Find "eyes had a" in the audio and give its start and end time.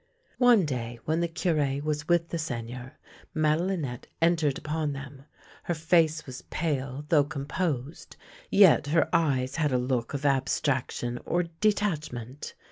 9.13-9.77